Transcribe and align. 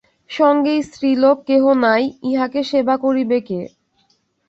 সঙ্গে 0.31 0.73
স্ত্রীলোক 0.87 1.37
কেহ 1.47 1.63
নাই, 1.83 2.01
ইঁহাকে 2.23 2.61
সেবা 2.71 2.95
করিবে 2.97 3.37
কে? 3.41 3.61